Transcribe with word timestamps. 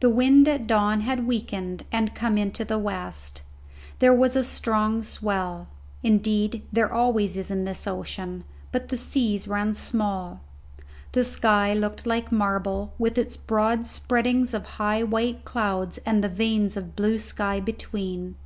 The 0.00 0.08
wind 0.08 0.48
at 0.48 0.66
dawn 0.66 1.02
had 1.02 1.26
weakened 1.26 1.84
and 1.92 2.14
come 2.14 2.38
into 2.38 2.64
the 2.64 2.78
west. 2.78 3.42
There 3.98 4.10
was 4.14 4.36
a 4.36 4.42
strong 4.42 5.02
swell 5.02 5.68
indeed 6.02 6.62
there 6.72 6.90
always 6.90 7.36
is 7.36 7.50
in 7.50 7.64
this 7.64 7.86
ocean 7.86 8.44
but 8.72 8.88
the 8.88 8.96
seas 8.96 9.46
ran 9.46 9.74
small. 9.74 10.40
The 11.12 11.24
sky 11.24 11.74
looked 11.74 12.06
like 12.06 12.32
marble, 12.32 12.94
with 12.98 13.18
its 13.18 13.36
broad 13.36 13.86
spreadings 13.86 14.54
of 14.54 14.64
high 14.80 15.02
white 15.02 15.44
clouds 15.44 15.98
and 16.06 16.24
the 16.24 16.30
veins 16.30 16.74
of 16.78 16.96
blue 16.96 17.18
sky 17.18 17.60
between. 17.60 18.36